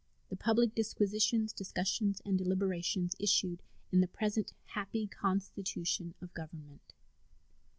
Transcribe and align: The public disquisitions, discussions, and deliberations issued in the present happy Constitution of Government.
The 0.29 0.35
public 0.35 0.73
disquisitions, 0.73 1.53
discussions, 1.53 2.23
and 2.25 2.35
deliberations 2.35 3.15
issued 3.19 3.61
in 3.91 4.01
the 4.01 4.07
present 4.07 4.51
happy 4.63 5.05
Constitution 5.05 6.15
of 6.21 6.33
Government. 6.33 6.95